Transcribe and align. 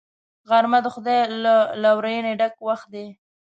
غرمه 0.49 0.79
د 0.83 0.87
خدای 0.95 1.19
له 1.43 1.55
لورینې 1.83 2.33
ډک 2.39 2.55
وخت 2.67 2.87
دی 2.93 3.07